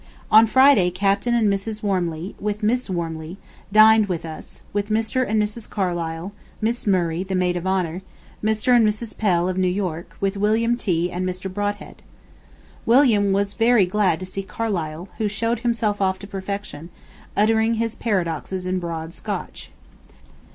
On 0.31 0.47
Friday 0.47 0.89
Captain 0.89 1.35
and 1.35 1.47
Mrs. 1.47 1.83
Wormeley, 1.83 2.33
with 2.39 2.63
Miss 2.63 2.89
Wormeley, 2.89 3.37
dined 3.71 4.07
with 4.07 4.25
us, 4.25 4.63
with 4.73 4.89
Mr. 4.89 5.23
and 5.23 5.39
Mrs. 5.39 5.69
Carlyle, 5.69 6.31
Miss 6.59 6.87
Murray, 6.87 7.21
the 7.21 7.35
Maid 7.35 7.55
of 7.55 7.67
Honor, 7.67 8.01
Mr. 8.43 8.75
and 8.75 8.83
Mrs. 8.83 9.15
Pell 9.15 9.47
of 9.47 9.59
New 9.59 9.67
York, 9.67 10.17
with 10.19 10.37
William 10.37 10.75
T. 10.75 11.11
and 11.11 11.23
Mr. 11.23 11.53
Brodhead. 11.53 12.01
William 12.83 13.31
was 13.31 13.53
very 13.53 13.85
glad 13.85 14.19
to 14.19 14.25
see 14.25 14.41
Carlyle, 14.41 15.07
who 15.19 15.27
showed 15.27 15.59
himself 15.59 16.01
off 16.01 16.17
to 16.17 16.25
perfection, 16.25 16.89
uttering 17.37 17.75
his 17.75 17.93
paradoxes 17.93 18.65
in 18.65 18.79
broad 18.79 19.13
Scotch. 19.13 19.69